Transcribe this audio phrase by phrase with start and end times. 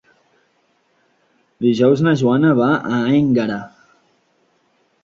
[1.67, 3.61] Dijous na Joana va a Énguera.